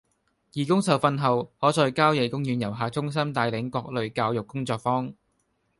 [0.53, 5.13] 義工受訓後可在郊野公園遊客中心帶領各類教育工作坊